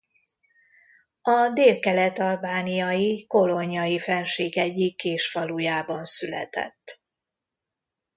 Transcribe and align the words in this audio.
A 1.21 1.49
délkelet-albániai 1.53 3.27
Kolonjai-fennsík 3.27 4.55
egyik 4.57 4.95
kis 4.97 5.29
falujában 5.31 6.03
született. 6.03 7.01